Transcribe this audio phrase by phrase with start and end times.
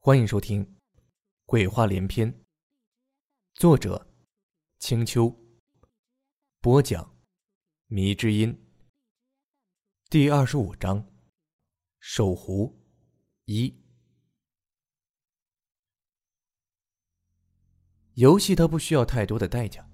[0.00, 0.64] 欢迎收听
[1.44, 2.32] 《鬼话连篇》，
[3.54, 4.06] 作者：
[4.78, 5.36] 青秋，
[6.60, 7.18] 播讲：
[7.88, 8.56] 迷之音。
[10.08, 11.04] 第二十五章：
[11.98, 12.80] 守湖
[13.46, 13.74] 一。
[18.14, 19.84] 游戏它不需要太多的代价，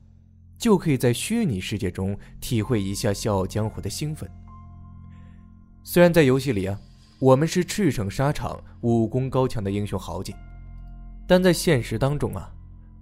[0.59, 4.31] 就可以在虚拟世界中体会一下笑傲江湖的兴奋。
[5.83, 6.79] 虽然在游戏里啊。
[7.21, 10.35] 我们是赤诚沙场、武功高强的英雄豪杰，
[11.27, 12.53] 但在现实当中啊，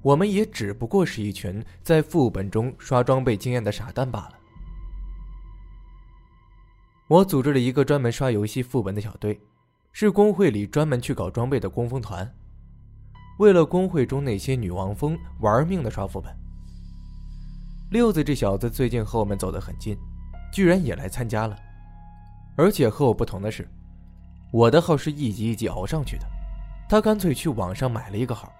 [0.02, 4.32] 我们也只不过是一群在副本中刷装备经验的傻蛋罢了。
[7.08, 9.40] 我组织了一个专门刷游戏副本的小队，
[9.92, 12.30] 是工会里专门去搞装备的工蜂团。
[13.38, 16.32] 为了工会中那些女王蜂玩命的刷副本，
[17.90, 19.96] 六子这小子最近和我们走得很近，
[20.52, 21.58] 居然也来参加了，
[22.56, 23.66] 而且和我不同的是。
[24.52, 26.26] 我的号是一级一级熬上去的，
[26.86, 28.52] 他干脆去网上买了一个号，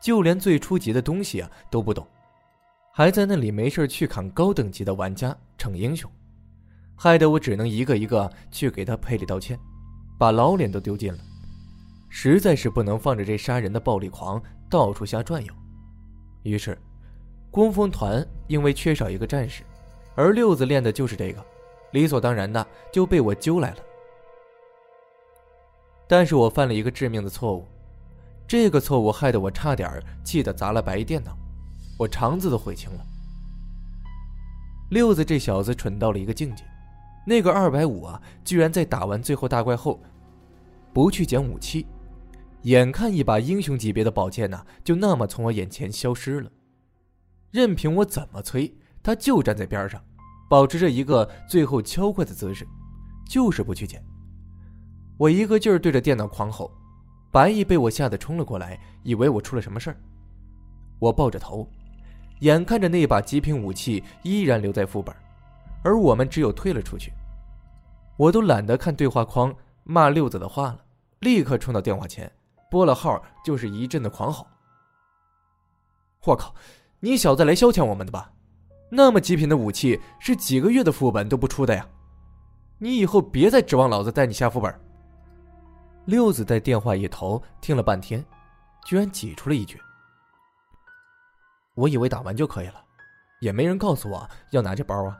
[0.00, 2.06] 就连最初级的东西啊都不懂，
[2.90, 6.10] 还在那里没事去砍高等级的玩家逞英雄，
[6.96, 9.60] 害得我只能一个一个去给他赔礼道歉，
[10.18, 11.18] 把老脸都丢尽了，
[12.08, 15.52] 实在是不能放着这杀人的暴力狂到处瞎转悠。
[16.44, 16.78] 于是，
[17.50, 19.62] 工蜂团因为缺少一个战士，
[20.14, 21.44] 而六子练的就是这个，
[21.92, 23.76] 理所当然的就被我揪来了。
[26.10, 27.64] 但是我犯了一个致命的错误，
[28.44, 31.38] 这个错误害得我差点气得砸了白电脑，
[31.96, 33.06] 我肠子都悔青了。
[34.90, 36.64] 六子这小子蠢到了一个境界，
[37.24, 40.02] 那个二百五啊，居然在打完最后大怪后，
[40.92, 41.86] 不去捡武器，
[42.62, 46.50] 眼看一把英雄级别的宝剑呢，就那么从我眼前消失了，
[47.52, 50.02] 任凭我怎么催，他就站在边上，
[50.48, 52.66] 保持着一个最后敲怪的姿势，
[53.28, 54.04] 就是不去捡。
[55.20, 56.72] 我一个劲儿对着电脑狂吼，
[57.30, 59.96] 白毅被我吓得冲了过来，以为我出了什么事儿。
[60.98, 61.68] 我抱着头，
[62.38, 65.14] 眼看着那把极品武器依然留在副本，
[65.84, 67.12] 而我们只有退了出去。
[68.16, 70.78] 我都懒得看对话框骂六子的话了，
[71.18, 72.32] 立刻冲到电话前，
[72.70, 74.46] 拨了号，就是一阵的狂吼。
[76.24, 76.54] 我靠，
[77.00, 78.32] 你小子来消遣我们的吧？
[78.90, 81.86] 那么极品的武器是几个月的副本都不出的呀！
[82.78, 84.74] 你以后别再指望老子带你下副本。
[86.10, 88.24] 六子在电话一头听了半天，
[88.84, 89.80] 居然挤出了一句
[91.76, 92.84] ：“我以为打完就可以了，
[93.38, 95.16] 也没人告诉我要拿这包啊。”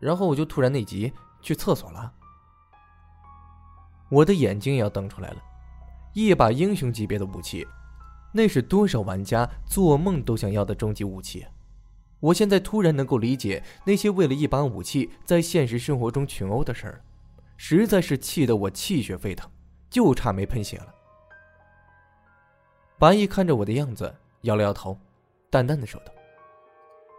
[0.00, 2.12] 然后我就突然内急去厕所了。
[4.10, 5.40] 我的眼睛也要瞪出来了，
[6.12, 7.64] 一把英雄级别的武器，
[8.32, 11.46] 那是多少玩家做梦都想要的终极武器。
[12.18, 17.04] 我现在突然能够理解那些为了一把武器在现实生活中群殴的事儿，
[17.56, 19.48] 实在是气得我气血沸腾。
[19.90, 20.94] 就差没喷血了。
[22.98, 24.96] 白毅看着我的样子，摇了摇头，
[25.50, 26.12] 淡淡的说道：“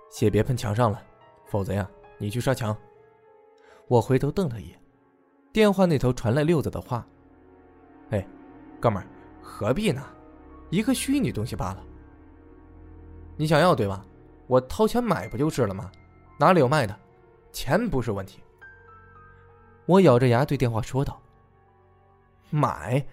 [0.09, 1.03] 血别喷墙上了，
[1.47, 2.75] 否则呀，你去刷墙。”
[3.89, 4.79] 我回头瞪他一眼，
[5.51, 7.05] 电话那头传来六子的话
[8.11, 8.25] ：“哎，
[8.79, 9.07] 哥们儿，
[9.41, 10.01] 何必呢？
[10.69, 11.83] 一个虚拟东西罢了。
[13.35, 14.05] 你想要对吧？
[14.47, 15.91] 我掏钱买不就是了吗？
[16.37, 16.97] 哪里有卖的？
[17.51, 18.39] 钱不是问题。”
[19.87, 21.21] 我咬着牙对电话说道。
[22.51, 23.03] 买，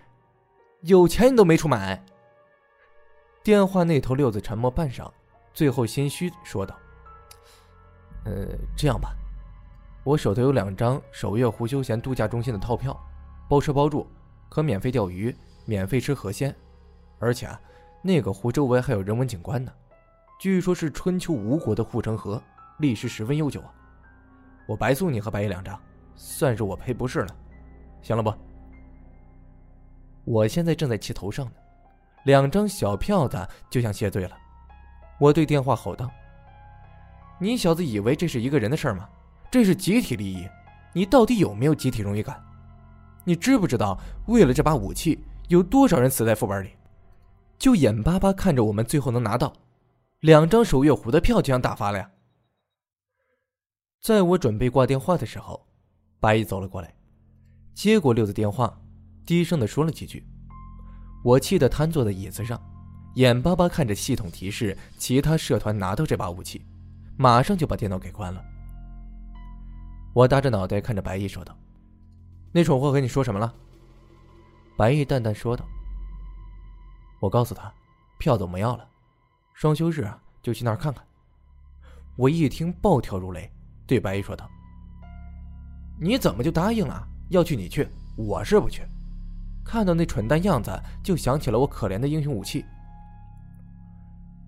[0.82, 2.04] 有钱你都没处买。
[3.42, 5.10] 电话那头六子沉默半晌，
[5.54, 6.76] 最后心虚说道
[8.26, 9.14] ：“呃，这样吧，
[10.04, 12.98] 我手头有两张首月湖休闲度假中心的套票，
[13.48, 14.06] 包车包住，
[14.48, 15.34] 可免费钓鱼，
[15.64, 16.54] 免费吃河鲜，
[17.18, 17.58] 而且啊，
[18.02, 19.72] 那个湖周围还有人文景观呢，
[20.38, 22.42] 据说是春秋吴国的护城河，
[22.80, 23.72] 历史十分悠久啊。
[24.66, 25.80] 我白送你和白爷两张，
[26.14, 27.36] 算是我赔不是了，
[28.02, 28.34] 行了不？”
[30.28, 31.52] 我现在正在气头上呢，
[32.24, 34.36] 两张小票子就想谢罪了。
[35.18, 36.10] 我对电话吼道
[37.40, 39.08] ：“你小子以为这是一个人的事儿吗？
[39.50, 40.46] 这是集体利益，
[40.92, 42.38] 你到底有没有集体荣誉感？
[43.24, 45.18] 你知不知道为了这把武器，
[45.48, 46.72] 有多少人死在副本里？
[47.58, 49.50] 就眼巴巴看着我们最后能拿到
[50.20, 52.10] 两张守月湖的票，就想打发了呀？”
[54.02, 55.66] 在我准备挂电话的时候，
[56.20, 56.94] 白毅走了过来，
[57.72, 58.78] 接过六子电话。
[59.28, 60.24] 低声的说了几句，
[61.22, 62.58] 我气得瘫坐在椅子上，
[63.16, 66.64] 眼巴巴看着系统提示其他社团拿到这把武器，
[67.18, 68.42] 马上就把电脑给关了。
[70.14, 71.54] 我搭着脑袋看着白毅说道
[72.52, 73.54] ：“那蠢货和你说什么了？”
[74.78, 75.62] 白毅淡淡说道
[77.20, 77.70] ：“我告诉他，
[78.16, 78.88] 票子我们要了，
[79.52, 81.04] 双休日啊就去那儿看看。”
[82.16, 83.52] 我一听暴跳如雷，
[83.86, 84.48] 对白毅说道
[86.00, 87.06] ：“你怎么就答应了？
[87.28, 87.86] 要去你去，
[88.16, 88.80] 我是不去。”
[89.68, 90.72] 看到那蠢蛋样子，
[91.04, 92.64] 就想起了我可怜的英雄武器。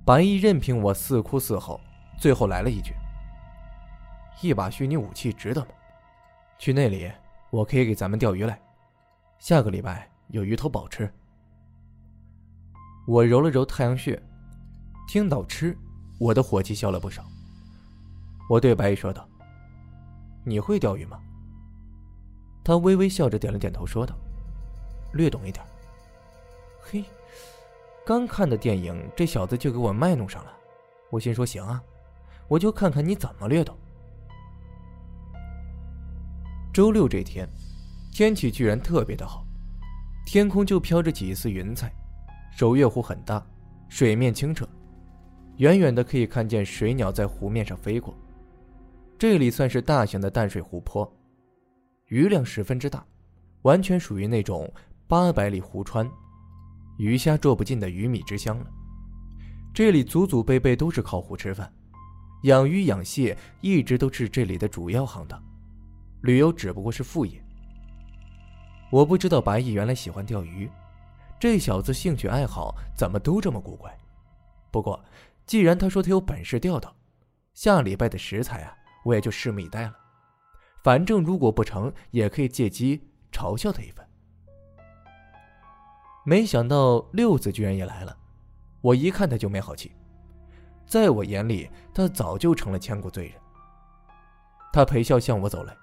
[0.02, 1.78] 白衣任凭我似哭似吼，
[2.18, 2.94] 最后来了一句
[4.40, 5.66] ：“一把虚拟武器值得吗？
[6.58, 7.12] 去那里，
[7.50, 8.58] 我可以给咱们钓鱼来。
[9.38, 11.12] 下个礼拜有鱼头饱吃。”
[13.06, 14.18] 我揉了揉太阳穴，
[15.06, 15.76] 听到吃，
[16.18, 17.22] 我的火气消了不少。
[18.48, 19.28] 我对白衣说道
[20.46, 21.20] ：“你会钓鱼吗？”
[22.64, 24.16] 他微微笑着点了点头，说道
[25.12, 25.64] ：“略懂一点。”
[26.80, 27.04] 嘿。
[28.06, 30.52] 刚看的电影，这小子就给我卖弄上了。
[31.10, 31.80] 我心说行啊，
[32.48, 33.76] 我就看看你怎么略懂。
[36.72, 37.48] 周六这天，
[38.12, 39.44] 天气居然特别的好，
[40.26, 41.92] 天空就飘着几丝云彩，
[42.50, 43.44] 守月湖很大，
[43.88, 44.66] 水面清澈，
[45.58, 48.16] 远远的可以看见水鸟在湖面上飞过。
[49.18, 51.12] 这里算是大型的淡水湖泊，
[52.06, 53.04] 鱼量十分之大，
[53.62, 54.72] 完全属于那种
[55.10, 56.08] 八百里湖川。
[56.96, 58.66] 鱼虾捉不尽的鱼米之乡了。
[59.74, 61.68] 这里祖祖辈辈都是靠湖吃饭，
[62.44, 65.42] 养鱼养蟹一直都是这里的主要行当，
[66.22, 67.44] 旅游只不过是副业。
[68.88, 70.70] 我不知道白毅原来喜欢钓鱼，
[71.40, 73.92] 这小子兴趣爱好怎么都这么古怪。
[74.70, 75.04] 不过，
[75.44, 76.94] 既然他说他有本事钓到，
[77.52, 78.72] 下礼拜的食材啊，
[79.04, 79.96] 我也就拭目以待了。
[80.84, 84.08] 反正如果不成，也可以借机嘲笑他一番。
[86.30, 88.16] 没想到六子居然也来了，
[88.82, 89.90] 我一看他就没好气，
[90.86, 93.34] 在我眼里他早就成了千古罪人。
[94.72, 95.76] 他陪笑向我走来，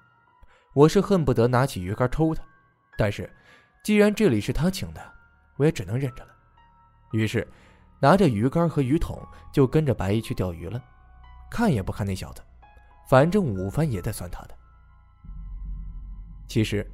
[0.74, 2.42] 我是恨不得拿起鱼竿抽他，
[2.98, 3.30] 但是
[3.84, 5.02] 既然这里是他请的，
[5.58, 6.32] 我也只能忍着了。
[7.12, 7.46] 于是
[8.00, 9.22] 拿着鱼竿和鱼桶
[9.52, 10.82] 就跟着白衣去钓鱼了，
[11.52, 12.42] 看也不看那小子，
[13.10, 14.56] 反正午饭也得算他的。
[16.48, 16.90] 其实，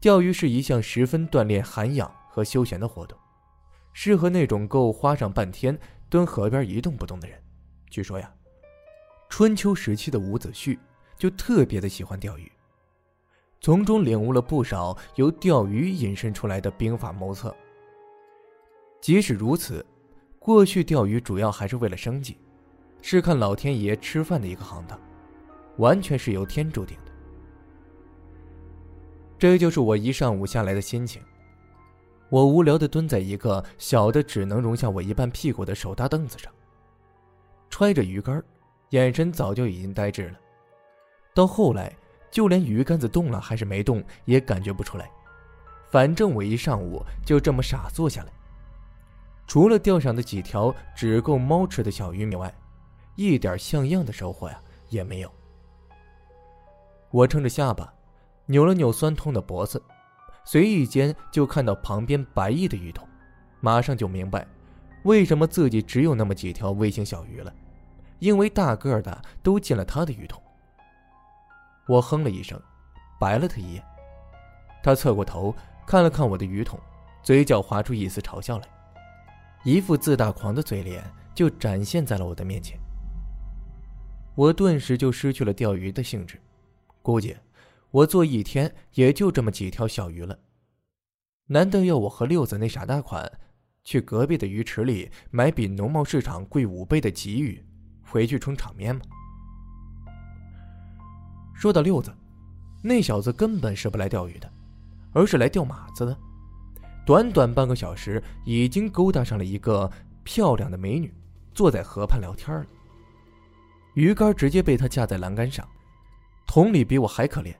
[0.00, 2.12] 钓鱼是一项十分锻炼涵养。
[2.32, 3.18] 和休闲的活动，
[3.92, 7.38] 适合那种够花上半天蹲河边一动不动的人。
[7.90, 8.32] 据说呀，
[9.28, 10.78] 春秋时期的伍子胥
[11.14, 12.50] 就特别的喜欢钓鱼，
[13.60, 17.54] 从中领悟了不少由钓鱼引申出来的兵法谋策。
[19.02, 19.84] 即使如此，
[20.38, 22.38] 过去钓鱼主要还是为了生计，
[23.02, 24.98] 是看老天爷吃饭的一个行当，
[25.76, 27.12] 完全是由天注定的。
[29.38, 31.20] 这就是我一上午下来的心情。
[32.32, 36.50] 我无聊的蹲在一个小的只能容下我一半屁股的手搭凳子上，
[37.68, 38.42] 揣着鱼竿，
[38.88, 40.38] 眼神早就已经呆滞了。
[41.34, 41.94] 到后来，
[42.30, 45.10] 就连鱼竿子动了还是没动也感觉不出来。
[45.90, 48.32] 反正我一上午就这么傻坐下来，
[49.46, 52.50] 除了钓上的几条只够猫吃的小鱼米外，
[53.14, 54.58] 一点像样的收获呀
[54.88, 55.30] 也没有。
[57.10, 57.92] 我撑着下巴，
[58.46, 59.82] 扭了扭酸痛的脖子。
[60.44, 63.08] 随意间就看到旁边白翼的鱼桶，
[63.60, 64.46] 马上就明白，
[65.04, 67.52] 为什么自己只有那么几条微型小鱼了，
[68.18, 70.42] 因为大个的都进了他的鱼桶。
[71.86, 72.60] 我哼了一声，
[73.20, 73.84] 白了他一眼，
[74.82, 75.54] 他侧过头
[75.86, 76.78] 看了看我的鱼桶，
[77.22, 78.64] 嘴角划出一丝嘲笑来，
[79.64, 81.04] 一副自大狂的嘴脸
[81.34, 82.78] 就展现在了我的面前。
[84.34, 86.40] 我顿时就失去了钓鱼的兴致，
[87.00, 87.36] 估计。
[87.92, 90.38] 我做一天也就这么几条小鱼了，
[91.48, 93.30] 难道要我和六子那傻大款
[93.84, 97.62] 去隔壁的鱼池里买比农贸市场贵五倍的鲫鱼，
[98.02, 99.02] 回去充场面吗？
[101.54, 102.10] 说到六子，
[102.82, 104.50] 那小子根本是不来钓鱼的，
[105.12, 106.18] 而是来钓马子的。
[107.04, 109.90] 短短半个小时，已经勾搭上了一个
[110.24, 111.12] 漂亮的美女，
[111.52, 112.66] 坐在河畔聊天了。
[113.94, 115.68] 鱼竿直接被他架在栏杆上，
[116.46, 117.54] 桶里比我还可怜。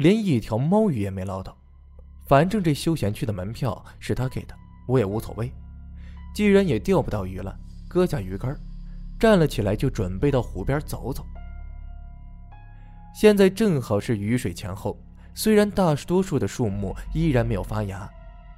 [0.00, 1.54] 连一条猫鱼也没捞到，
[2.26, 4.54] 反正这休闲区的门票是他给的，
[4.88, 5.52] 我也无所谓。
[6.34, 7.54] 既然也钓不到鱼了，
[7.86, 8.58] 搁下鱼竿，
[9.18, 11.26] 站了起来就准备到湖边走走。
[13.14, 14.98] 现在正好是雨水前后，
[15.34, 18.08] 虽然大多数的树木依然没有发芽，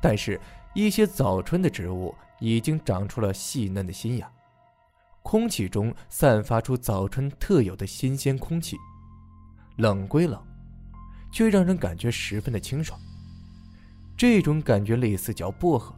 [0.00, 0.40] 但是
[0.74, 4.30] 一些早春的植物已经长出了细嫩的新芽，
[5.24, 8.76] 空气中散发出早春特有的新鲜空气，
[9.78, 10.40] 冷归冷。
[11.32, 13.00] 却让人感觉十分的清爽。
[14.16, 15.92] 这种感觉类似嚼薄荷，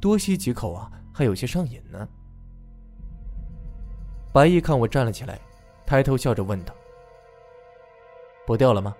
[0.00, 2.08] 多吸几口啊，还有些上瘾呢。
[4.32, 5.38] 白毅看我站了起来，
[5.84, 6.72] 抬头笑着问道
[8.46, 8.94] ：“不钓了吗？”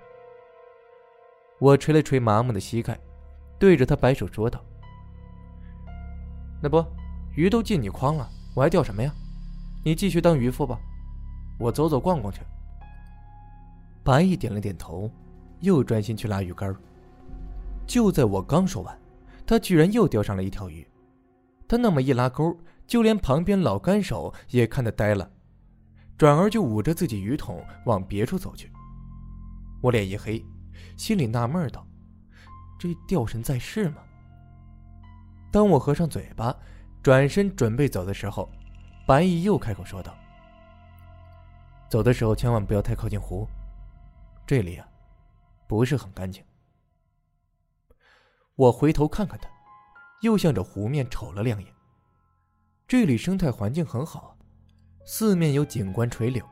[1.59, 2.99] 我捶了捶麻木的膝盖，
[3.59, 4.63] 对着他摆手说道
[6.61, 6.85] ：“那不，
[7.35, 9.11] 鱼都进你筐了，我还钓什么呀？
[9.85, 10.79] 你继续当渔夫吧，
[11.59, 12.41] 我走走逛逛去。”
[14.05, 15.11] 白毅点了点头。
[15.61, 16.75] 又专心去拉鱼竿
[17.87, 18.99] 就在我刚说完，
[19.47, 20.87] 他居然又钓上了一条鱼。
[21.69, 25.31] 他那么一拉钩，就连旁边老干手也看得呆了，
[26.17, 28.71] 转而就捂着自己鱼桶往别处走去。
[29.81, 30.45] 我脸一黑，
[30.97, 31.87] 心里纳闷道
[32.79, 33.97] ：“这钓神在世吗？”
[35.53, 36.57] 当我合上嘴巴，
[37.03, 38.51] 转身准备走的时候，
[39.07, 40.15] 白毅又开口说道
[41.89, 43.47] ：“走的时候千万不要太靠近湖，
[44.47, 44.87] 这里啊，
[45.67, 46.45] 不是很干净。”
[48.57, 49.49] 我回头看看他。
[50.23, 51.73] 又向着湖面瞅了两眼。
[52.89, 54.37] 这里生态环境很好，
[55.05, 56.45] 四面有景观垂柳，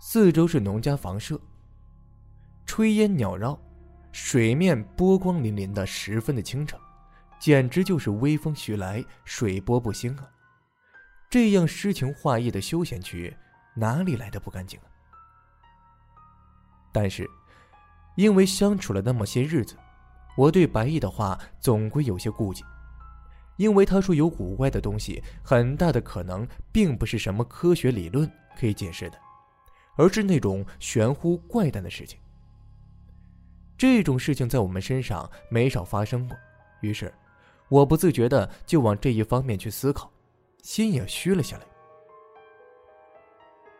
[0.00, 1.38] 四周是农家房舍，
[2.64, 3.58] 炊烟袅绕，
[4.12, 6.78] 水面波光粼粼的，十分的清澈，
[7.40, 10.30] 简直就是微风徐来，水波不兴啊！
[11.28, 13.36] 这样诗情画意的休闲区，
[13.74, 14.86] 哪里来的不干净啊？
[16.92, 17.28] 但是，
[18.16, 19.76] 因为相处了那么些日子，
[20.36, 22.64] 我对白毅的话总归有些顾忌。
[23.56, 29.18] 因为他说有古怪的东西，很大的可能并不是什么科学理论可以解释的，
[29.96, 32.18] 而是那种玄乎怪诞的事情。
[33.78, 36.36] 这种事情在我们身上没少发生过，
[36.82, 37.12] 于是
[37.70, 40.10] 我不自觉的就往这一方面去思考，
[40.62, 41.64] 心也虚了下来。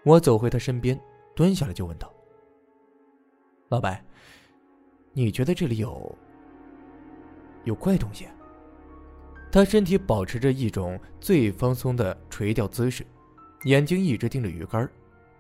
[0.05, 0.99] 我走回他身边，
[1.35, 2.11] 蹲下来就问道
[3.69, 4.03] ：“老白，
[5.17, 6.15] 你觉得这里有
[7.65, 8.29] 有怪东西？”
[9.51, 13.07] 他身体保持着一种最放松的垂钓姿势，
[13.65, 14.87] 眼睛一直盯着鱼竿，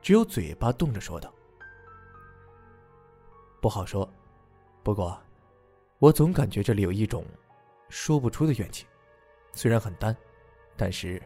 [0.00, 1.30] 只有嘴巴动着说道
[3.61, 4.11] ：“不好说，
[4.83, 5.21] 不过，
[5.99, 7.23] 我总感觉这里有一种
[7.90, 8.87] 说不出的怨气，
[9.52, 10.16] 虽然很淡，
[10.75, 11.23] 但是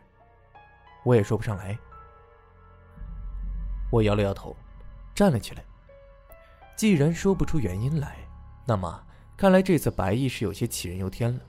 [1.04, 1.78] 我也说不上来。”
[3.92, 4.56] 我摇了摇头，
[5.14, 5.64] 站了起来。
[6.76, 8.19] 既然说不出原因来，
[8.70, 9.04] 那么
[9.36, 11.40] 看来这次白毅是有些杞人忧天了。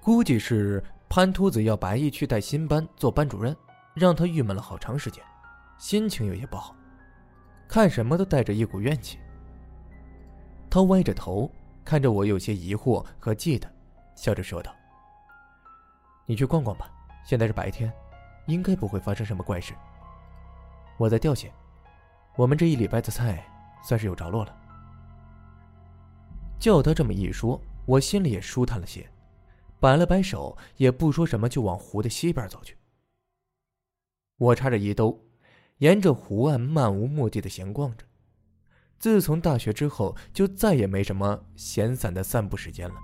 [0.00, 3.54] 估计是潘秃子要白毅去带新班做班主任，
[3.92, 5.22] 让他郁闷了好长时间，
[5.76, 6.74] 心情有些不好，
[7.68, 9.18] 看什么都带着一股怨气。
[10.70, 11.50] 他歪着头
[11.84, 13.66] 看着我，有些疑惑和忌惮，
[14.14, 14.74] 笑着说道
[16.24, 16.90] ：“你去逛逛吧，
[17.22, 17.92] 现在是白天，
[18.46, 19.74] 应该不会发生什么怪事。
[20.96, 21.52] 我在钓蟹，
[22.34, 23.46] 我们这一礼拜的菜
[23.82, 24.60] 算是有着落了。”
[26.64, 29.06] 叫他这么一说，我心里也舒坦了些。
[29.78, 32.74] 摆了摆手，也不说什么，就往湖的西边走去。
[34.38, 35.22] 我插着衣兜，
[35.76, 38.06] 沿着湖岸漫无目的的闲逛着。
[38.98, 42.94] 自从大学之后，就再也没什么闲散的散步时间了。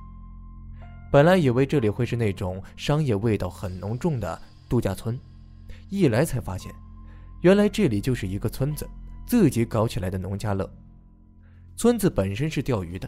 [1.12, 4.40] 本来以为这里会是那种商业味道很浓重的
[4.70, 5.20] 度假村，
[5.90, 6.74] 一来才发现，
[7.42, 8.88] 原来这里就是一个村子，
[9.26, 10.66] 自己搞起来的农家乐。
[11.76, 13.06] 村子本身是钓鱼的，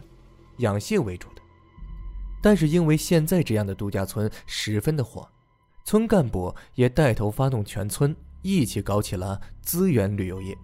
[0.57, 1.41] 养蟹为主的。
[2.41, 5.27] 但是因为现在这样的度假村十分的火，
[5.85, 10.57] 村干部也带头发动全村一起搞起了资源旅游业。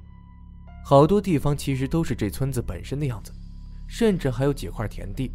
[0.86, 3.32] 好多地方其实都是这村子本身的样子，
[3.88, 5.32] 甚至还有几块田地，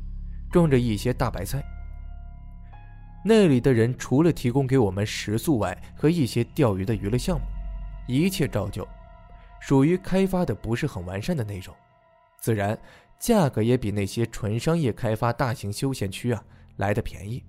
[0.51, 1.65] 种着一些大白菜。
[3.25, 7.47] 那里的人除了提供给我们食宿外，和一些钓鱼的娱乐项目，
[8.07, 8.87] 一切照旧，
[9.61, 11.75] 属于开发的不是很完善的那种，
[12.39, 12.79] 自然。
[13.25, 16.45] 价格也比那些纯商业开发大型休闲区啊
[16.77, 17.43] 来的便宜。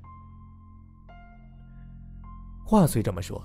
[2.66, 3.44] 话虽这么说，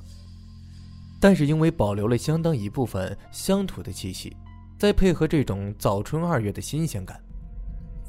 [1.21, 4.37] 但是因为保留了相当一部分乡土的气息，
[4.79, 7.21] 再配合这种早春二月的新鲜感，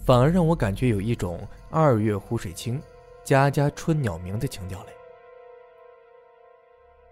[0.05, 1.39] 反而让我感觉有一种
[1.71, 2.79] 二月湖水清，
[3.23, 4.93] 家家春鸟鸣的情调来。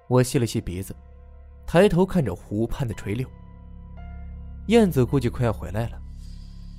[0.07, 0.95] 我吸了吸鼻子，
[1.65, 3.27] 抬头看着湖畔的垂柳。
[4.67, 5.99] 燕子估计快要回来了。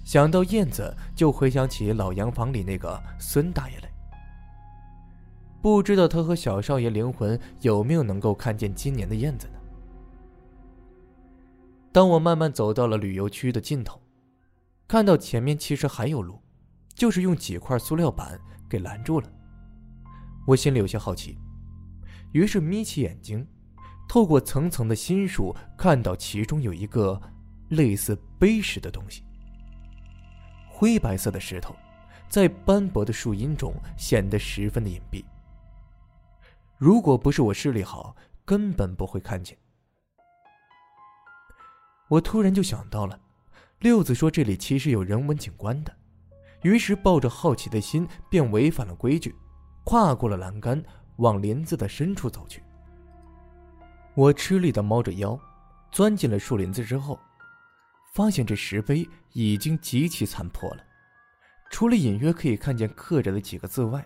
[0.04, 3.90] 想到燕子，就回想起老洋房里那个孙大爷来。
[5.62, 9.54] 不知道他和小少爷灵魂有没有能够看见今年的燕子呢？
[11.92, 14.00] 当我慢慢走到了旅游区的尽头，
[14.88, 16.40] 看到前面其实还有路，
[16.95, 19.30] 就是用几块塑料板给拦住了。
[20.47, 21.38] 我心里有些好奇，
[22.33, 23.47] 于是眯起眼睛，
[24.09, 27.21] 透过层层的心树，看到其中有一个
[27.69, 29.23] 类似碑石的东西。
[30.80, 31.76] 灰白色的石头，
[32.26, 35.22] 在斑驳的树荫中显得十分的隐蔽。
[36.78, 39.54] 如果不是我视力好，根本不会看见。
[42.08, 43.20] 我突然就想到了，
[43.80, 45.94] 六子说这里其实有人文景观的，
[46.62, 49.37] 于是抱着好奇的心，便违反了规矩，
[49.84, 50.82] 跨过了栏杆，
[51.16, 52.62] 往林子的深处走去。
[54.14, 55.38] 我吃力的猫着腰，
[55.92, 57.20] 钻进了树林子之后。
[58.12, 60.84] 发现这石碑已经极其残破了，
[61.70, 64.04] 除了隐约可以看见刻着的几个字外，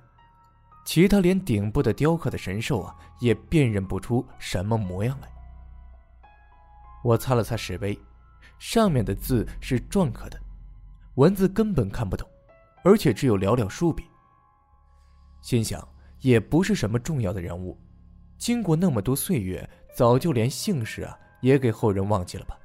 [0.84, 5.28] 其他连顶部的雕刻的神兽啊，也辨认不出什么模样来。
[7.02, 7.98] 我擦了擦石碑，
[8.58, 10.38] 上面的字是篆刻的，
[11.14, 12.28] 文字根本看不懂，
[12.82, 14.04] 而且只有寥寥数笔。
[15.40, 15.86] 心想，
[16.20, 17.78] 也不是什么重要的人物，
[18.38, 22.58] 经过那么多岁月，早就连姓氏啊也给后人忘记了吧。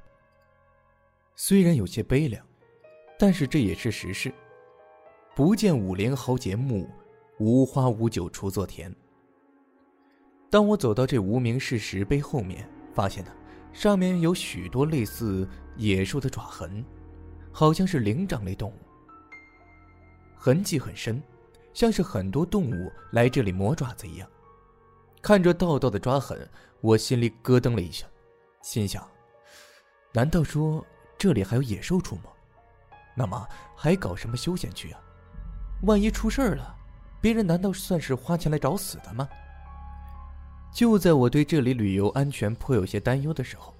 [1.36, 2.44] 虽然有些悲凉，
[3.20, 4.32] 但是这也是实事。
[5.36, 6.88] 不见五陵豪杰墓，
[7.38, 8.90] 无花无酒锄作田。
[10.48, 13.30] 当我走到这无名氏石碑后面，发现呢，
[13.74, 15.46] 上面有许多类似
[15.76, 16.82] 野兽的爪痕，
[17.52, 18.74] 好像是灵长类动物，
[20.34, 21.22] 痕迹很深，
[21.74, 24.26] 像是很多动物来这里磨爪子一样。
[25.20, 26.48] 看着道道的抓痕，
[26.80, 28.06] 我心里咯噔了一下，
[28.62, 29.06] 心想：
[30.10, 30.82] 难道说
[31.18, 32.22] 这里还有野兽出没？
[33.20, 33.46] 那么
[33.76, 35.00] 还搞什么休闲区啊？
[35.82, 36.74] 万一出事儿了，
[37.20, 39.28] 别人难道算是花钱来找死的吗？
[40.72, 43.74] 就在我对这里旅游安全颇有些担忧的时候，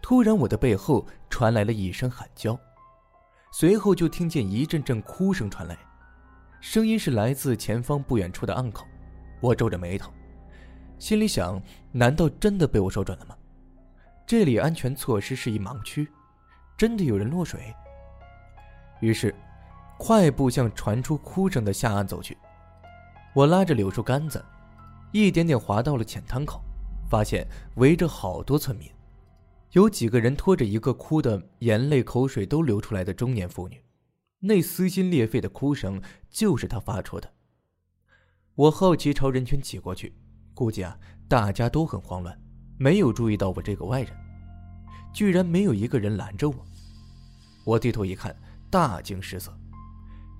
[0.00, 2.56] 突然我的背后传来了一声喊叫，
[3.50, 5.76] 随后就听见一阵阵哭声传来，
[6.60, 8.86] 声音是来自前方不远处的暗口。
[9.40, 10.12] 我皱着眉头，
[11.00, 11.60] 心里想：
[11.90, 13.36] 难道真的被我说准了吗？
[14.24, 16.08] 这里安全措施是一盲区，
[16.76, 17.74] 真的有人落水？
[19.00, 19.34] 于是。
[19.98, 22.36] 快步向传出哭声的下岸走去，
[23.34, 24.44] 我拉着柳树杆子，
[25.10, 26.60] 一点点滑到了浅滩口，
[27.08, 28.86] 发现围着好多村民，
[29.72, 33.82] 有几个人拖着一个哭得眼泪口水都流出来的中年妇女，
[34.38, 35.98] 那撕心裂肺的哭声
[36.28, 37.32] 就是她发出的。
[38.54, 40.14] 我好奇朝人群挤过去，
[40.52, 42.38] 估计啊大家都很慌乱，
[42.78, 44.14] 没有注意到我这个外人，
[45.14, 46.56] 居然没有一个人拦着我。
[47.64, 48.36] 我低头一看，
[48.70, 49.56] 大惊失色。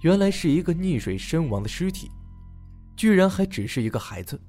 [0.03, 2.11] 原来是一个溺水身亡的尸体，
[2.97, 4.41] 居然还只是一个孩子，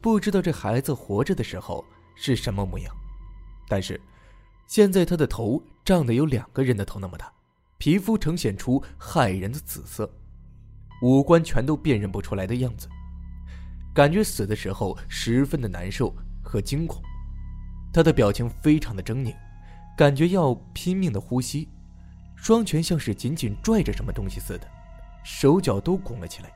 [0.00, 1.84] 不知道这孩子活着的时候
[2.14, 2.94] 是什么模样，
[3.68, 4.00] 但是
[4.66, 7.30] 现在他的头胀得有两个人的头那么大，
[7.78, 10.08] 皮肤呈现出骇人的紫色，
[11.02, 12.88] 五官全都辨认不出来的样子，
[13.92, 17.02] 感觉死的时候十分的难受和惊恐，
[17.92, 19.34] 他的表情非常的狰狞，
[19.96, 21.68] 感觉要拼命的呼吸。
[22.40, 24.66] 双拳像是紧紧拽着什么东西似的，
[25.22, 26.50] 手脚都拱了起来。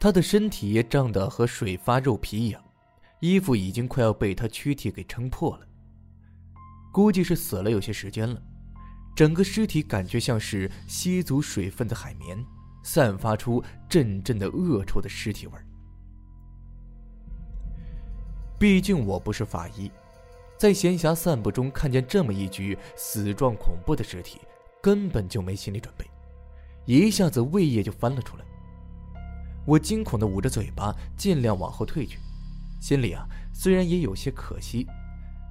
[0.00, 2.60] 他的身体也胀得和水发肉皮一样，
[3.20, 5.66] 衣服已经快要被他躯体给撑破了。
[6.92, 8.42] 估计是死了有些时间了，
[9.14, 12.44] 整个尸体感觉像是吸足水分的海绵，
[12.82, 15.52] 散发出阵阵的恶臭的尸体味。
[18.58, 19.88] 毕竟我不是法医，
[20.58, 24.40] 在闲暇散步中看见这么一具死状恐怖的尸体。
[24.82, 26.06] 根本就没心理准备，
[26.86, 28.44] 一下子胃液就翻了出来。
[29.66, 32.18] 我惊恐的捂着嘴巴，尽量往后退去，
[32.80, 34.86] 心里啊虽然也有些可惜，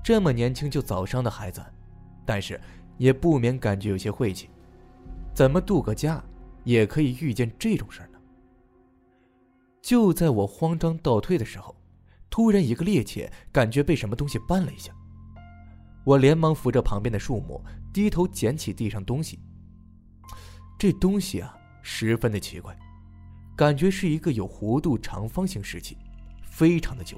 [0.03, 1.63] 这么年轻就早伤的孩子，
[2.25, 2.59] 但是
[2.97, 4.49] 也不免感觉有些晦气。
[5.33, 6.21] 怎么度个假
[6.63, 8.19] 也可以遇见这种事呢？
[9.81, 11.75] 就在我慌张倒退的时候，
[12.29, 14.91] 突然一个趔趄，感觉被什么东西绊了一下。
[16.03, 19.39] 我连忙扶着旁边的树木，低头捡起地上东西。
[20.77, 22.77] 这东西啊，十分的奇怪，
[23.57, 25.97] 感觉是一个有弧度长方形石器，
[26.43, 27.17] 非常的旧，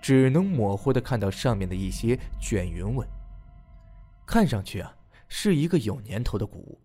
[0.00, 3.04] 只能模糊的看到上面的一些卷云纹。
[4.24, 4.94] 看上去啊，
[5.28, 6.80] 是一个有年头的古物，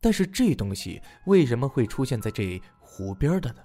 [0.00, 3.62] 但是这东西为什么会出现在这湖边的呢？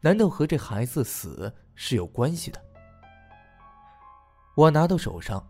[0.00, 2.62] 难道和这孩子死是有关系的？
[4.56, 5.44] 我拿到手上。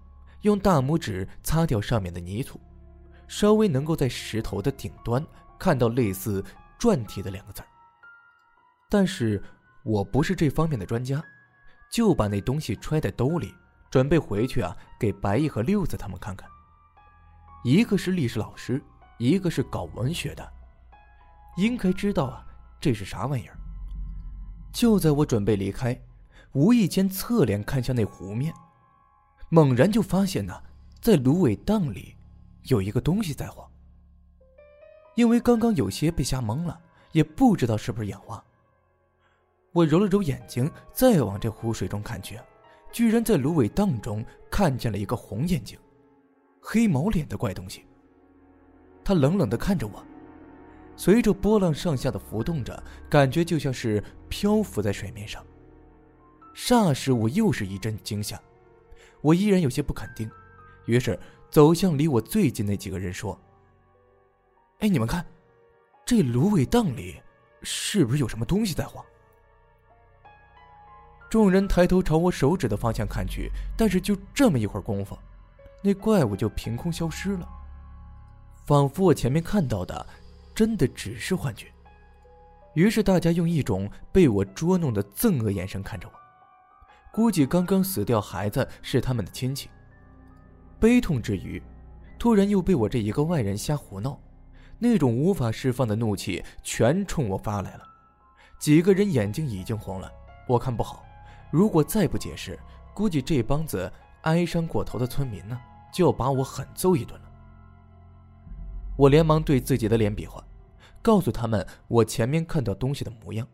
[0.47, 2.61] 用大拇指擦掉上面的泥土，
[3.27, 5.25] 稍微能够在石头的顶端
[5.59, 6.43] 看到类似
[6.79, 7.63] “篆体”的两个字
[8.89, 9.43] 但是
[9.83, 11.21] 我不是这方面的专家，
[11.91, 13.53] 就把那东西揣在兜里，
[13.91, 16.49] 准备回去啊给白毅和六子他们看看。
[17.65, 18.81] 一个是历史老师，
[19.19, 20.53] 一个是搞文学的，
[21.57, 22.47] 应该知道啊
[22.81, 23.59] 这是啥玩意儿。
[24.73, 26.01] 就在我准备离开，
[26.53, 28.55] 无意间侧脸看向那湖面。
[29.49, 30.61] 猛然就发现呢，
[31.01, 32.15] 在芦苇荡里
[32.65, 33.69] 有一个东西在晃。
[35.15, 36.79] 因为刚刚有些被吓懵了，
[37.13, 38.43] 也不知道是不是眼花。
[39.73, 42.39] 我揉了揉眼睛，再往这湖水中看去，
[42.93, 45.79] 居然在芦苇荡中看见了一个红眼睛、
[46.61, 47.85] 黑毛脸的怪东西。
[49.05, 50.05] 他冷冷的看着我，
[50.97, 55.45] 随着波浪上下的浮动着，感觉就像是漂浮在水面上。
[56.55, 58.41] 霎时，我又是一阵惊吓。
[59.21, 60.31] 我依然有些不肯定，
[60.87, 61.19] 于是
[61.51, 63.39] 走向离我最近那几个人说
[64.81, 65.25] ：“哎，你们看，
[66.05, 67.21] 这芦苇荡里
[67.63, 69.05] 是不是有什么东西在晃？
[71.29, 75.19] 众人抬头朝我手指的方向看去，但是就这么一会儿功夫，
[75.83, 77.49] 那怪物就凭空消失了，
[78.65, 80.07] 仿佛我前面看到的
[80.55, 81.67] 真的只是幻觉。
[82.75, 86.15] 于是大家用一种被我捉弄的憎恶眼神看着我，
[87.17, 89.71] 估计刚刚死掉孩子是他们的亲戚。
[90.79, 91.63] 悲痛之余，
[92.19, 94.21] 突然又被我这一个外人瞎胡闹，
[94.79, 97.85] 那种无法释放的怒气全冲我发来了。
[98.59, 100.13] 几个人眼睛已经红了，
[100.47, 101.07] 我看不好。
[101.51, 102.59] 如果再不解释，
[102.93, 103.91] 估计这帮子
[104.25, 105.59] 哀伤过头的村民呢，
[105.91, 107.33] 就要把我狠揍一顿了。
[108.95, 110.45] 我连忙对自己的脸比划，
[111.01, 113.49] 告诉他们我前面看到东西的模样。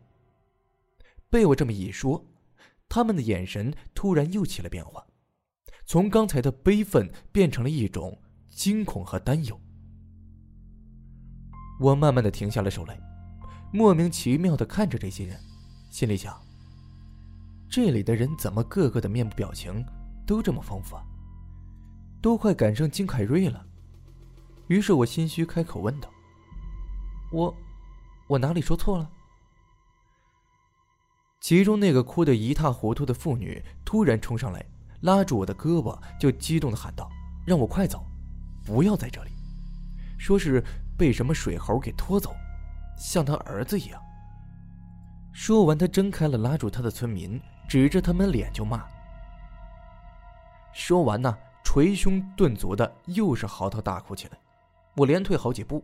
[1.29, 2.21] 被我这么一说，
[2.93, 5.03] 他们的眼神突然又起了变化，
[5.83, 9.59] 从刚才的悲愤变成了一种惊恐和担忧。
[11.79, 12.95] 我慢慢的停下了手来，
[13.73, 15.39] 莫名其妙的看着这些人，
[15.89, 16.39] 心里想。
[17.67, 19.83] 这里的人怎么个个的面部表情
[20.27, 21.03] 都这么丰富啊？
[22.21, 23.65] 都快赶上金凯瑞了。
[24.67, 26.07] 于是我心虚开口问道
[27.33, 27.57] ：“我，
[28.27, 29.09] 我哪里说错了？”
[31.43, 34.65] 其中那个哭得一塌糊涂的妇女突然冲上来，
[35.01, 37.09] 拉住我的胳膊，就激动的喊道
[37.45, 38.05] ：“让我快走，
[38.63, 39.31] 不要在这里！
[40.17, 40.63] 说是
[40.97, 42.33] 被什么水猴给拖走，
[42.97, 44.01] 像他儿子一样。”
[45.35, 47.39] 说完，他睁开了拉住他的村民。
[47.65, 48.85] 指着他们脸就骂。
[50.73, 54.37] 说完呢，捶胸顿足的又是嚎啕大哭起来。
[54.95, 55.83] 我连退好几步，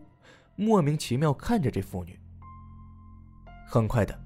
[0.56, 2.20] 莫名其妙看着这妇女。
[3.66, 4.20] 很快的，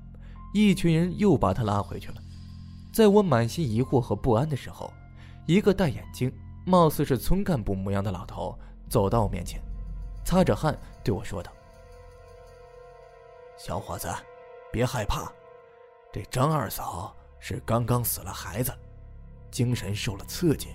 [0.54, 2.16] 一群人又把他拉回去了。
[2.94, 4.94] 在我满心疑惑和不安的时候，
[5.46, 6.32] 一个戴眼镜、
[6.66, 9.60] 貌似是村干部模样的老头走到我面前，
[10.24, 11.52] 擦着汗对我说道
[13.58, 14.08] ：“小伙子，
[14.72, 15.32] 别害怕，
[16.12, 17.14] 这张二嫂。”
[17.46, 18.72] 是刚刚死了孩子，
[19.52, 20.70] 精神受了刺激。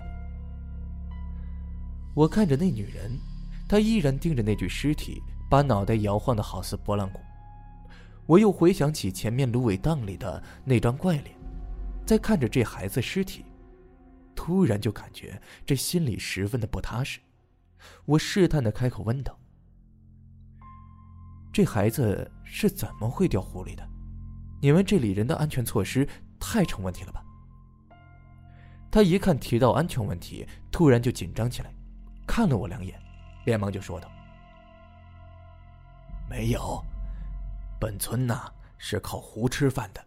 [2.15, 3.19] 我看着那女人，
[3.67, 7.19] 她依然盯着那具尸体，把脑袋摇晃的好似拨浪鼓。
[8.29, 11.35] 我又回想起前面芦苇荡里的那张怪脸，
[12.05, 13.43] 在看着这孩子尸体，
[14.35, 17.21] 突然就感觉这心里十分的不踏实。
[18.05, 19.39] 我试探的开口问道
[21.51, 23.89] ：“这孩子是怎么会掉湖里的？
[24.61, 26.07] 你们这里人的安全措施？”
[26.39, 27.25] 太成问题了吧？
[28.91, 31.75] 他一看提到安全问题，突然就紧张起来，
[32.27, 33.01] 看了我两眼，
[33.47, 34.11] 连忙就说道
[36.29, 36.85] ：“没有，
[37.81, 40.05] 本村呐是靠湖吃饭的，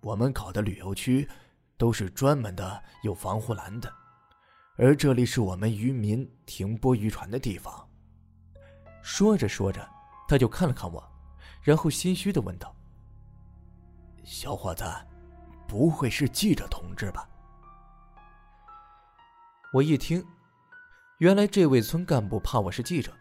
[0.00, 1.28] 我们搞的旅游区
[1.76, 3.92] 都是专门的有防护栏的，
[4.76, 7.88] 而这里是我们渔民停泊渔船的地方。”
[9.02, 9.88] 说着说着，
[10.28, 11.02] 他就看了看我，
[11.62, 12.74] 然后心虚的问道
[14.24, 14.84] ：“小伙子。”
[15.70, 17.28] 不会是记者同志吧？
[19.72, 20.26] 我一听，
[21.18, 23.12] 原来这位村干部怕我是记者，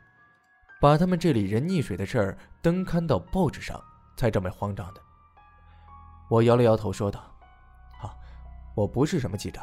[0.81, 3.79] 把他们这里人溺水的事儿登刊到报纸上，
[4.19, 5.01] 才这么慌张的。
[6.29, 7.21] 我摇了摇头，说道
[8.03, 8.13] ：“啊，
[8.75, 9.61] 我不是什么记者，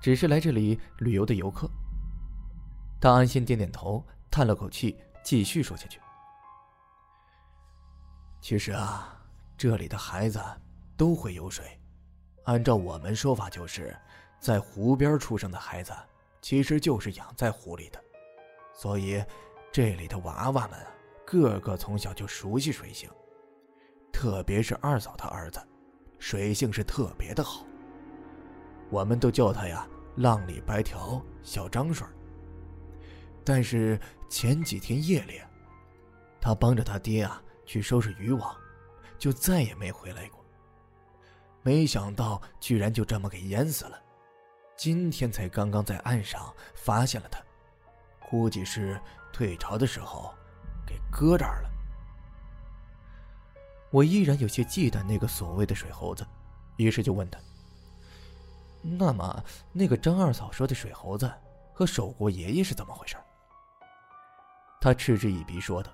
[0.00, 1.68] 只是来这里旅游的游客。”
[2.98, 6.00] 他安心点点头，叹了口气，继续说下去
[8.40, 9.14] ：“其实啊，
[9.58, 10.42] 这里的孩子
[10.96, 11.78] 都会游水。”
[12.44, 13.94] 按照我们说法，就是
[14.40, 15.92] 在湖边出生的孩子，
[16.40, 18.02] 其实就是养在湖里的，
[18.72, 19.22] 所以
[19.70, 20.80] 这里的娃娃们
[21.26, 23.10] 个个从小就熟悉水性，
[24.16, 25.60] 特别是二嫂她儿子，
[26.18, 27.66] 水性是特别的好。
[28.88, 32.06] 我们都叫他呀“浪里白条”小张水。
[33.44, 34.00] 但是
[34.30, 35.38] 前几天夜里，
[36.40, 38.56] 他帮着他爹啊去收拾渔网，
[39.18, 40.42] 就再也没回来过。
[41.62, 44.00] 没想到居然就这么给淹死了，
[44.78, 47.38] 今天才刚刚在岸上发现了他，
[48.30, 48.98] 估计是
[49.30, 50.32] 退潮的时候
[50.86, 51.70] 给搁这儿了。
[53.90, 56.26] 我依然有些忌惮那个所谓的水猴子，
[56.76, 57.38] 于是就问他
[58.82, 61.32] ：“那么那个张二嫂说的水猴子
[61.72, 63.16] 和守国爷爷是怎么回事？”
[64.80, 65.90] 他嗤之以鼻说道：“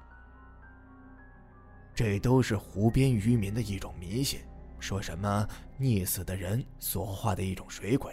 [1.94, 4.40] 这都是湖边渔民的一种迷信。”
[4.80, 5.46] 说什么
[5.78, 8.12] 溺死的人所化的一种水鬼，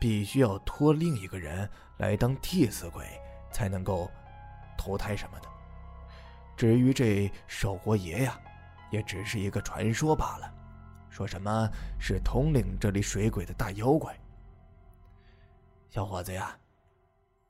[0.00, 3.06] 必须要托另一个人来当替死鬼
[3.52, 4.10] 才能够
[4.76, 5.48] 投胎什么的。
[6.56, 8.36] 至于这守国爷呀，
[8.92, 10.54] 也只是一个传说罢了。
[11.10, 14.16] 说什么是统领这里水鬼的大妖怪。
[15.90, 16.56] 小伙子呀，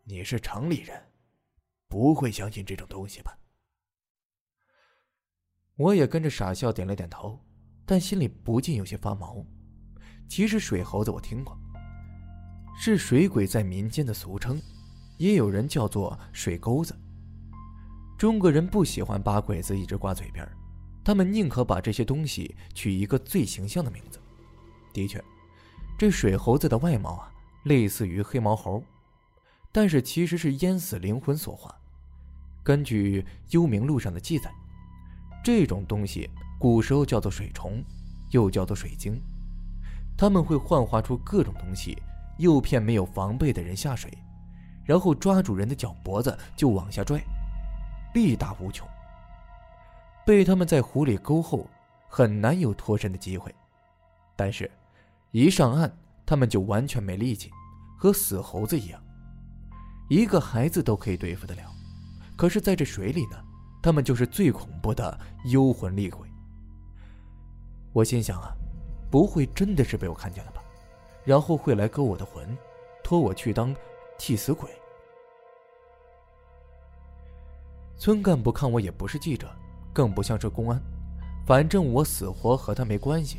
[0.05, 1.01] 你是城里人，
[1.89, 3.37] 不会相信这种东西吧？
[5.77, 7.39] 我也跟着傻笑，点了点头，
[7.85, 9.45] 但心里不禁有些发毛。
[10.29, 11.57] 其实水猴子我听过，
[12.77, 14.61] 是水鬼在民间的俗称，
[15.19, 16.99] 也有人叫做水钩子。
[18.19, 20.49] 中国人不喜欢把鬼子一直挂嘴边，
[21.05, 24.21] 他们宁可把这些东西取一个最形象的名字。
[24.93, 25.23] 的确，
[25.99, 27.33] 这水猴子的外貌啊，
[27.65, 28.83] 类似于黑毛猴，
[29.73, 31.75] 但是其实是淹死灵魂所化。
[32.63, 34.53] 根据《幽冥录》上的记载，
[35.43, 37.83] 这种东西古时候叫做水虫，
[38.31, 39.21] 又叫做水晶，
[40.17, 42.01] 他们会幻化出各种东西，
[42.39, 44.13] 诱骗没有防备的人下水，
[44.85, 47.21] 然后抓住人的脚脖子就往下拽。
[48.15, 48.87] 力大无穷，
[50.25, 51.69] 被他们在湖里勾后，
[52.09, 53.55] 很难有脱身的机会。
[54.37, 54.71] 但是，
[55.31, 55.91] 一上岸，
[56.25, 57.51] 他们就完全没力气，
[57.99, 59.03] 和死猴子一样，
[60.09, 61.63] 一个孩子都可以对付得了。
[62.37, 63.37] 可是，在这水里呢，
[63.83, 66.29] 他们就是最恐怖的幽魂厉鬼。
[67.93, 68.53] 我心想啊，
[69.11, 70.63] 不会真的是被我看见了吧？
[71.25, 72.57] 然后会来勾我的魂，
[73.05, 73.75] 拖我去当
[74.19, 74.71] 替死鬼。
[77.97, 79.49] 村干部看我也不是记者，
[79.93, 80.81] 更不像是公安，
[81.47, 83.39] 反正我死活和他没关系，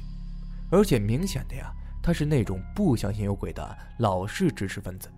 [0.70, 5.10] 而且明显的呀，他是那种不相信有鬼的老式知识分子，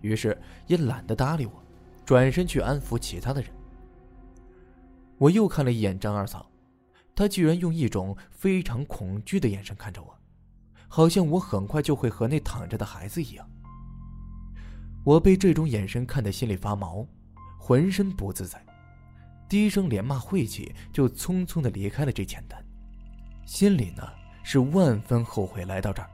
[0.00, 1.52] 于是也懒得搭理我，
[2.04, 3.50] 转身去安抚其他的人。
[5.16, 6.50] 我又看了一眼张二嫂，
[7.14, 10.18] 她居然用一种非常恐惧的眼神看着我，
[10.88, 13.48] 好像我很快就会和那躺着的孩子一样。
[15.04, 17.06] 我被这种眼神看得心里发毛。
[17.60, 18.64] 浑身不自在，
[19.48, 22.62] 低声连骂晦气，就匆匆的离开了这浅滩，
[23.46, 24.06] 心里呢
[24.42, 26.10] 是万分后悔来到这儿。